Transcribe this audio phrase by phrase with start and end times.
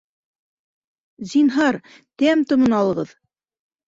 [1.33, 1.77] Зинһар,
[2.21, 3.13] тәм-томон алығыҙ